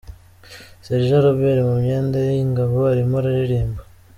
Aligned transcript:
Sergent 0.85 1.23
Robert 1.25 1.59
mu 1.67 1.75
myenda 1.81 2.17
ye 2.25 2.31
y'Ingabo 2.37 2.77
arimo 2.91 3.15
aririmba. 3.19 3.81